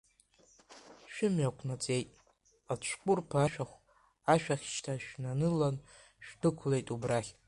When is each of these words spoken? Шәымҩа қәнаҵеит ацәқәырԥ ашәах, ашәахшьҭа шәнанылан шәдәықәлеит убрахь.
Шәымҩа 1.13 1.55
қәнаҵеит 1.57 2.09
ацәқәырԥ 2.71 3.29
ашәах, 3.43 3.71
ашәахшьҭа 4.33 4.93
шәнанылан 5.03 5.75
шәдәықәлеит 6.25 6.87
убрахь. 6.95 7.31